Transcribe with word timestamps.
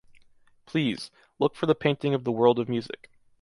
Please, 0.65 1.11
look 1.37 1.53
for 1.53 1.67
the 1.67 1.75
painting 1.75 2.15
of 2.15 2.23
the 2.23 2.31
World 2.31 2.57
of 2.57 2.67
Music. 2.67 3.11